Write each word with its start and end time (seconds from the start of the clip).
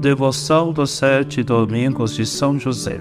Devoção 0.00 0.72
dos 0.72 0.90
sete 0.90 1.44
domingos 1.44 2.16
de 2.16 2.26
São 2.26 2.58
José. 2.58 3.00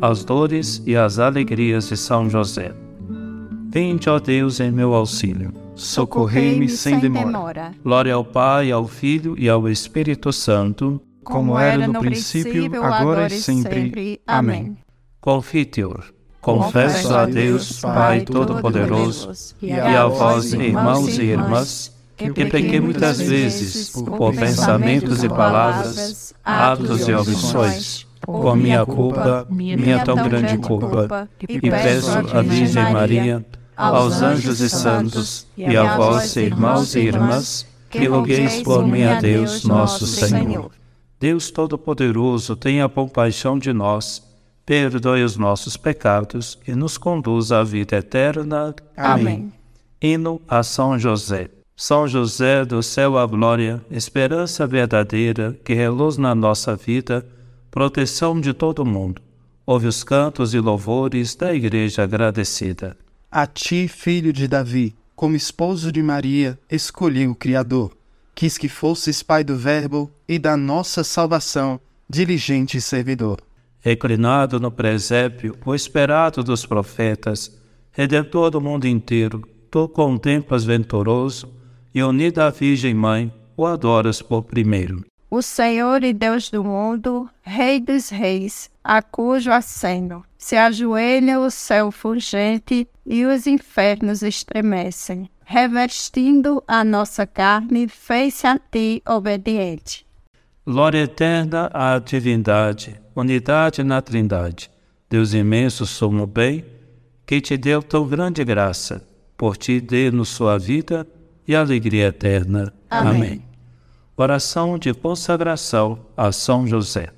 As 0.00 0.24
dores 0.24 0.80
e 0.86 0.94
as 0.94 1.18
alegrias 1.18 1.88
de 1.88 1.96
São 1.96 2.30
José. 2.30 2.72
Vinde, 3.72 4.08
ó 4.08 4.20
Deus, 4.20 4.60
em 4.60 4.70
meu 4.70 4.94
auxílio. 4.94 5.52
Socorrei-me 5.74 6.68
sem 6.68 7.00
demora. 7.00 7.72
Glória 7.82 8.14
ao 8.14 8.24
Pai, 8.24 8.70
ao 8.70 8.86
Filho 8.86 9.34
e 9.36 9.48
ao 9.48 9.68
Espírito 9.68 10.32
Santo, 10.32 11.02
como 11.30 11.58
era 11.58 11.86
no 11.86 12.00
princípio, 12.00 12.82
agora 12.82 13.28
e 13.28 13.40
sempre. 13.40 14.20
Amém. 14.26 14.76
Confiteor. 15.20 16.04
Confesso 16.40 17.14
a 17.14 17.26
Deus, 17.26 17.80
Pai 17.80 18.22
Todo-Poderoso, 18.22 19.54
e 19.60 19.72
a 19.72 20.06
vós, 20.06 20.52
irmãos 20.54 21.18
e 21.18 21.22
irmãs, 21.22 21.92
que 22.16 22.46
pequei 22.46 22.80
muitas 22.80 23.18
vezes 23.18 23.90
por 23.90 24.34
pensamentos 24.34 25.22
e 25.22 25.28
palavras, 25.28 26.34
atos 26.42 27.06
e 27.08 27.12
omissões, 27.12 28.06
por 28.22 28.56
minha 28.56 28.86
culpa, 28.86 29.46
minha 29.50 30.02
tão 30.02 30.16
grande 30.16 30.56
culpa, 30.58 31.28
e 31.46 31.60
peço 31.60 32.18
à 32.32 32.40
Virgem 32.40 32.90
Maria, 32.90 33.44
aos 33.76 34.22
anjos 34.22 34.60
e 34.60 34.70
santos, 34.70 35.46
e 35.56 35.76
a 35.76 35.96
vós, 35.96 36.36
irmãos 36.36 36.94
e 36.94 37.00
irmãs, 37.00 37.66
que 37.90 38.06
rogueis 38.06 38.62
por 38.62 38.86
mim 38.86 39.02
a 39.04 39.20
Deus, 39.20 39.64
nosso 39.64 40.06
Senhor. 40.06 40.70
Deus 41.20 41.50
Todo-Poderoso, 41.50 42.56
tenha 42.56 42.88
compaixão 42.88 43.58
de 43.58 43.74
nós, 43.74 44.26
perdoe 44.64 45.22
os 45.22 45.36
nossos 45.36 45.76
pecados 45.76 46.58
e 46.66 46.74
nos 46.74 46.96
conduza 46.96 47.60
à 47.60 47.62
vida 47.62 47.96
eterna. 47.98 48.74
Amém. 48.96 49.52
Hino 50.00 50.40
a 50.48 50.62
São 50.62 50.98
José. 50.98 51.50
São 51.76 52.08
José 52.08 52.64
do 52.64 52.82
céu 52.82 53.18
à 53.18 53.26
glória, 53.26 53.84
esperança 53.90 54.66
verdadeira 54.66 55.54
que 55.62 55.74
reluz 55.74 56.16
na 56.16 56.34
nossa 56.34 56.74
vida, 56.74 57.26
proteção 57.70 58.40
de 58.40 58.54
todo 58.54 58.82
mundo. 58.82 59.20
Ouve 59.66 59.88
os 59.88 60.02
cantos 60.02 60.54
e 60.54 60.58
louvores 60.58 61.34
da 61.34 61.54
Igreja 61.54 62.04
agradecida. 62.04 62.96
A 63.30 63.46
ti, 63.46 63.86
filho 63.88 64.32
de 64.32 64.48
Davi, 64.48 64.94
como 65.14 65.36
esposo 65.36 65.92
de 65.92 66.02
Maria, 66.02 66.58
escolhi 66.70 67.28
o 67.28 67.34
Criador. 67.34 67.99
Quis 68.34 68.56
que 68.56 68.68
fosses 68.68 69.22
pai 69.22 69.44
do 69.44 69.56
Verbo 69.56 70.10
e 70.28 70.38
da 70.38 70.56
nossa 70.56 71.04
salvação, 71.04 71.80
diligente 72.08 72.80
servidor. 72.80 73.40
Reclinado 73.80 74.60
no 74.60 74.70
presépio, 74.70 75.56
o 75.64 75.74
esperado 75.74 76.42
dos 76.42 76.66
profetas, 76.66 77.58
redentor 77.92 78.50
do 78.50 78.60
mundo 78.60 78.86
inteiro, 78.86 79.42
tu 79.70 79.88
contemplas 79.88 80.64
venturoso 80.64 81.52
e 81.94 82.02
unida 82.02 82.46
à 82.46 82.50
Virgem 82.50 82.94
Mãe, 82.94 83.32
o 83.56 83.66
adoras 83.66 84.20
por 84.22 84.42
primeiro. 84.42 85.04
O 85.30 85.42
Senhor 85.42 86.02
e 86.02 86.12
Deus 86.12 86.50
do 86.50 86.64
mundo, 86.64 87.28
Rei 87.42 87.80
dos 87.80 88.08
reis, 88.08 88.70
a 88.82 89.00
cujo 89.00 89.50
aceno 89.50 90.24
se 90.40 90.56
ajoelha 90.56 91.38
o 91.38 91.50
céu 91.50 91.92
fulgente 91.92 92.88
e 93.04 93.26
os 93.26 93.46
infernos 93.46 94.22
estremecem. 94.22 95.28
Revestindo 95.52 96.62
a 96.64 96.84
nossa 96.84 97.26
carne, 97.26 97.88
fez-se 97.88 98.46
a 98.46 98.56
ti 98.56 99.02
obediente. 99.04 100.06
Glória 100.64 100.98
eterna 101.02 101.68
à 101.74 101.98
divindade, 101.98 103.00
unidade 103.16 103.82
na 103.82 104.00
trindade, 104.00 104.70
Deus 105.08 105.34
imenso, 105.34 105.84
sumo 105.84 106.24
bem, 106.24 106.64
que 107.26 107.40
te 107.40 107.56
deu 107.56 107.82
tão 107.82 108.06
grande 108.06 108.44
graça, 108.44 109.04
por 109.36 109.56
ti 109.56 109.80
dê-nos 109.80 110.28
sua 110.28 110.56
vida 110.56 111.04
e 111.48 111.56
alegria 111.56 112.06
eterna. 112.06 112.72
Amém. 112.88 113.10
Amém. 113.10 113.44
Oração 114.16 114.78
de 114.78 114.94
consagração 114.94 115.98
a 116.16 116.30
São 116.30 116.64
José. 116.64 117.08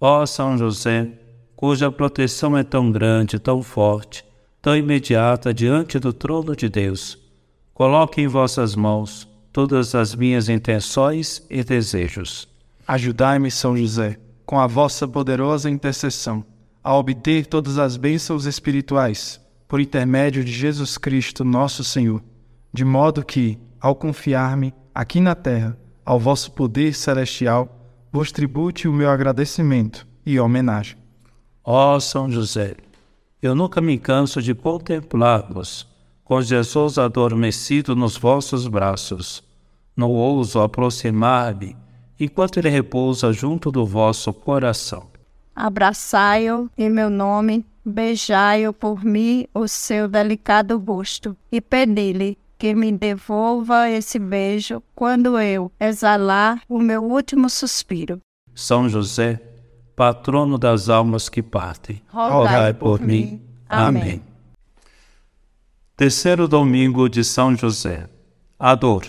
Ó 0.00 0.24
São 0.24 0.56
José, 0.56 1.08
cuja 1.56 1.90
proteção 1.90 2.56
é 2.56 2.62
tão 2.62 2.92
grande, 2.92 3.40
tão 3.40 3.60
forte, 3.60 4.24
tão 4.62 4.76
imediata 4.76 5.52
diante 5.52 5.98
do 5.98 6.12
trono 6.12 6.54
de 6.54 6.68
Deus, 6.68 7.23
coloque 7.74 8.22
em 8.22 8.26
vossas 8.26 8.74
mãos 8.74 9.28
todas 9.52 9.94
as 9.94 10.14
minhas 10.14 10.48
intenções 10.48 11.44
e 11.50 11.62
desejos. 11.62 12.48
Ajudai-me, 12.88 13.50
São 13.50 13.76
José, 13.76 14.18
com 14.46 14.58
a 14.58 14.66
vossa 14.66 15.06
poderosa 15.06 15.68
intercessão, 15.68 16.44
a 16.82 16.96
obter 16.96 17.46
todas 17.46 17.76
as 17.78 17.96
bênçãos 17.96 18.46
espirituais, 18.46 19.40
por 19.68 19.80
intermédio 19.80 20.42
de 20.42 20.52
Jesus 20.52 20.96
Cristo, 20.96 21.44
nosso 21.44 21.84
Senhor 21.84 22.22
de 22.74 22.84
modo 22.84 23.24
que, 23.24 23.56
ao 23.80 23.94
confiar-me 23.94 24.74
aqui 24.92 25.20
na 25.20 25.36
terra 25.36 25.78
ao 26.04 26.18
vosso 26.18 26.50
poder 26.50 26.92
celestial, 26.92 27.88
vos 28.10 28.32
tribute 28.32 28.88
o 28.88 28.92
meu 28.92 29.08
agradecimento 29.08 30.04
e 30.26 30.40
homenagem. 30.40 30.96
Ó 31.62 32.00
São 32.00 32.28
José, 32.28 32.74
eu 33.40 33.54
nunca 33.54 33.80
me 33.80 33.96
canso 33.96 34.42
de 34.42 34.54
contemplar-vos, 34.54 35.86
com 36.24 36.40
Jesus 36.40 36.98
adormecido 36.98 37.94
nos 37.94 38.16
vossos 38.16 38.66
braços. 38.66 39.44
Não 39.96 40.10
ouso 40.10 40.60
aproximar-me 40.60 41.76
enquanto 42.18 42.58
ele 42.58 42.68
repousa 42.68 43.32
junto 43.32 43.70
do 43.70 43.84
vosso 43.84 44.32
coração. 44.32 45.06
Abraçai-o 45.54 46.68
em 46.76 46.90
meu 46.90 47.10
nome, 47.10 47.64
beijai-o 47.84 48.72
por 48.72 49.04
mim 49.04 49.46
o 49.54 49.68
seu 49.68 50.08
delicado 50.08 50.78
rosto 50.78 51.36
e 51.52 51.60
pedi-lhe 51.60 52.36
que 52.58 52.74
me 52.74 52.90
devolva 52.90 53.90
esse 53.90 54.18
beijo 54.18 54.82
quando 54.94 55.38
eu 55.38 55.70
exalar 55.78 56.62
o 56.68 56.78
meu 56.78 57.04
último 57.04 57.50
suspiro. 57.50 58.20
São 58.54 58.88
José, 58.88 59.40
patrono 59.94 60.56
das 60.56 60.88
almas 60.88 61.28
que 61.28 61.42
partem, 61.42 62.00
rogai 62.08 62.72
por, 62.72 62.98
por 62.98 63.06
mim. 63.06 63.40
Amém. 63.68 64.02
Amém. 64.02 64.33
Terceiro 65.96 66.48
domingo 66.48 67.08
de 67.08 67.22
São 67.22 67.54
José. 67.54 68.08
A 68.58 68.74
dor. 68.74 69.06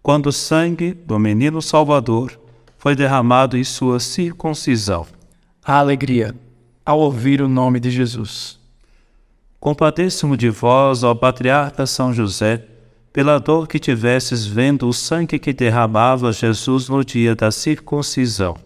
Quando 0.00 0.26
o 0.26 0.32
sangue 0.32 0.94
do 0.94 1.18
menino 1.18 1.60
Salvador 1.60 2.38
foi 2.78 2.94
derramado 2.94 3.58
em 3.58 3.64
sua 3.64 3.98
circuncisão. 3.98 5.04
A 5.64 5.80
alegria 5.80 6.32
ao 6.84 7.00
ouvir 7.00 7.42
o 7.42 7.48
nome 7.48 7.80
de 7.80 7.90
Jesus. 7.90 8.56
Compadeço-me 9.58 10.36
de 10.36 10.48
vós, 10.48 11.02
ó 11.02 11.12
patriarca 11.12 11.84
São 11.86 12.14
José, 12.14 12.64
pela 13.12 13.40
dor 13.40 13.66
que 13.66 13.80
tivesses 13.80 14.46
vendo 14.46 14.86
o 14.86 14.92
sangue 14.92 15.40
que 15.40 15.52
derramava 15.52 16.32
Jesus 16.32 16.88
no 16.88 17.04
dia 17.04 17.34
da 17.34 17.50
circuncisão. 17.50 18.56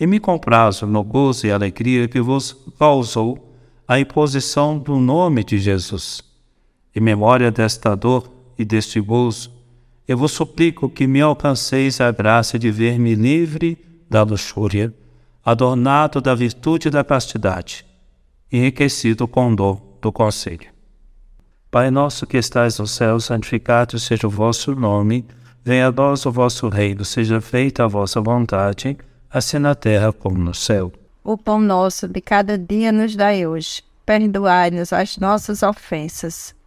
E 0.00 0.06
me 0.06 0.18
comprazo 0.18 0.86
no 0.86 1.04
gozo 1.04 1.46
e 1.46 1.52
alegria 1.52 2.08
que 2.08 2.18
vos 2.22 2.56
causou 2.78 3.54
a 3.86 4.00
imposição 4.00 4.78
do 4.78 4.96
nome 4.96 5.44
de 5.44 5.58
Jesus. 5.58 6.25
Em 6.96 7.00
memória 7.00 7.50
desta 7.50 7.94
dor 7.94 8.26
e 8.58 8.64
deste 8.64 8.98
gozo, 9.02 9.52
eu 10.08 10.16
vos 10.16 10.32
suplico 10.32 10.88
que 10.88 11.06
me 11.06 11.20
alcanceis 11.20 12.00
a 12.00 12.10
graça 12.10 12.58
de 12.58 12.70
ver-me 12.70 13.14
livre 13.14 13.76
da 14.08 14.22
luxúria, 14.22 14.94
adornado 15.44 16.22
da 16.22 16.34
virtude 16.34 16.88
e 16.88 16.90
da 16.90 17.04
castidade, 17.04 17.84
enriquecido 18.50 19.28
com 19.28 19.54
dor 19.54 19.78
do 20.00 20.10
conselho. 20.10 20.70
Pai 21.70 21.90
nosso 21.90 22.26
que 22.26 22.38
estais 22.38 22.78
no 22.78 22.86
céu, 22.86 23.20
santificado 23.20 23.98
seja 23.98 24.26
o 24.26 24.30
vosso 24.30 24.74
nome, 24.74 25.26
venha 25.62 25.88
a 25.88 25.92
nós 25.92 26.24
o 26.24 26.32
vosso 26.32 26.66
reino, 26.70 27.04
seja 27.04 27.42
feita 27.42 27.84
a 27.84 27.88
vossa 27.88 28.22
vontade, 28.22 28.96
assim 29.28 29.58
na 29.58 29.74
terra 29.74 30.14
como 30.14 30.38
no 30.38 30.54
céu. 30.54 30.90
O 31.22 31.36
pão 31.36 31.60
nosso 31.60 32.08
de 32.08 32.22
cada 32.22 32.56
dia 32.56 32.90
nos 32.90 33.14
dai 33.14 33.46
hoje. 33.46 33.82
Perdoai-nos 34.06 34.92
as 34.92 35.18
nossas 35.18 35.64
ofensas, 35.64 36.55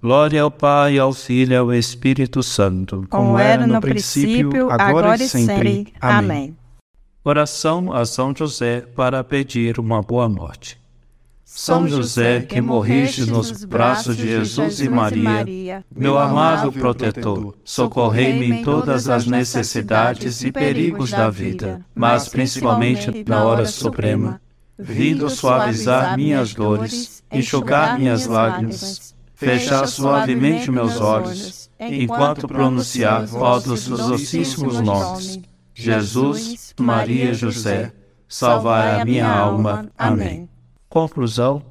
Glória 0.00 0.42
ao 0.42 0.50
Pai, 0.50 0.96
ao 0.96 1.12
Filho 1.12 1.52
e 1.52 1.56
ao 1.56 1.74
Espírito 1.74 2.40
Santo, 2.40 3.04
como, 3.10 3.30
como 3.30 3.38
era 3.38 3.66
no, 3.66 3.80
princípio, 3.80 4.70
agora, 4.70 4.84
agora 4.84 5.16
e 5.16 5.28
sempre. 5.28 5.70
sempre. 5.70 5.92
Amém. 6.00 6.56
Oração 7.24 7.92
a 7.92 8.06
São 8.06 8.32
José 8.34 8.82
para 8.94 9.24
pedir 9.24 9.80
uma 9.80 10.00
boa 10.00 10.28
morte. 10.28 10.80
São 11.44 11.88
José, 11.88 12.42
que 12.42 12.60
morriste 12.60 13.26
nos 13.26 13.64
braços 13.64 14.16
de 14.16 14.28
Jesus 14.28 14.80
e 14.80 14.88
Maria, 14.88 15.84
meu 15.90 16.16
amado 16.16 16.70
protetor, 16.70 17.56
socorrei-me 17.64 18.60
em 18.60 18.62
todas 18.62 19.08
as 19.08 19.26
necessidades 19.26 20.44
e 20.44 20.52
perigos 20.52 21.10
da 21.10 21.28
vida, 21.28 21.84
mas 21.92 22.28
principalmente 22.28 23.24
na 23.26 23.42
hora 23.44 23.66
suprema. 23.66 24.40
Vindo 24.78 25.28
suavizar 25.28 26.16
minhas 26.16 26.54
dores, 26.54 27.24
enxugar 27.32 27.98
minhas 27.98 28.26
lágrimas, 28.26 29.12
fechar 29.38 29.86
suavemente 29.86 30.68
meus 30.68 31.00
olhos, 31.00 31.70
enquanto 31.78 32.48
pronunciar 32.48 33.28
todos 33.28 33.88
os 33.88 34.08
docíssimos 34.08 34.80
nomes. 34.80 35.38
Jesus, 35.72 36.74
Maria 36.78 37.30
e 37.30 37.34
José, 37.34 37.92
salvar 38.28 39.00
a 39.00 39.04
minha 39.04 39.30
alma. 39.30 39.88
Amém. 39.96 40.48
Conclusão: 40.88 41.62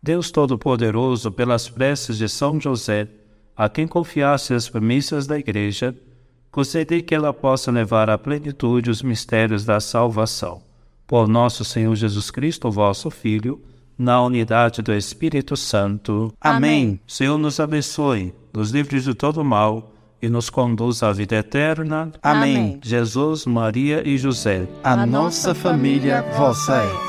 Deus 0.00 0.30
Todo-Poderoso, 0.30 1.32
pelas 1.32 1.68
preces 1.68 2.16
de 2.16 2.28
São 2.28 2.60
José, 2.60 3.08
a 3.56 3.68
quem 3.68 3.88
confiasse 3.88 4.54
as 4.54 4.68
premissas 4.68 5.26
da 5.26 5.36
Igreja, 5.36 5.96
concedei 6.52 7.02
que 7.02 7.14
ela 7.14 7.32
possa 7.32 7.72
levar 7.72 8.08
à 8.08 8.16
plenitude 8.16 8.88
os 8.88 9.02
mistérios 9.02 9.64
da 9.64 9.80
salvação. 9.80 10.62
Por 11.08 11.26
nosso 11.26 11.64
Senhor 11.64 11.94
Jesus 11.96 12.30
Cristo, 12.30 12.70
vosso 12.70 13.10
Filho, 13.10 13.60
na 13.98 14.22
unidade 14.22 14.82
do 14.82 14.92
Espírito 14.92 15.56
Santo. 15.56 16.32
Amém. 16.40 17.00
Senhor 17.06 17.38
nos 17.38 17.58
abençoe, 17.60 18.34
nos 18.52 18.70
livre 18.70 19.00
de 19.00 19.14
todo 19.14 19.44
mal 19.44 19.92
e 20.20 20.28
nos 20.28 20.50
conduz 20.50 21.02
à 21.02 21.12
vida 21.12 21.36
eterna. 21.36 22.10
Amém. 22.22 22.78
Jesus, 22.82 23.46
Maria 23.46 24.06
e 24.06 24.16
José. 24.18 24.66
A 24.82 25.06
nossa 25.06 25.54
família 25.54 26.22
vossa 26.36 26.76
é. 26.76 27.05